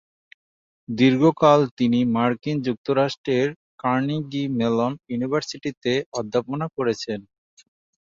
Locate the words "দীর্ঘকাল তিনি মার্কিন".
0.89-2.57